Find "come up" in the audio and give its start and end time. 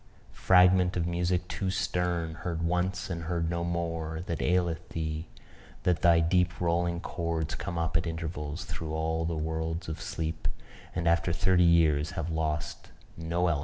7.53-7.95